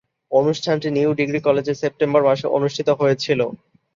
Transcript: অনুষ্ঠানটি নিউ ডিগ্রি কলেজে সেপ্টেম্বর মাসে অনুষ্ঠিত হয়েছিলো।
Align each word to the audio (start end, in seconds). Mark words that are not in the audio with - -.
অনুষ্ঠানটি 0.31 0.87
নিউ 0.91 1.09
ডিগ্রি 1.19 1.39
কলেজে 1.47 1.73
সেপ্টেম্বর 1.81 2.21
মাসে 2.27 2.47
অনুষ্ঠিত 2.57 2.87
হয়েছিলো। 2.99 3.45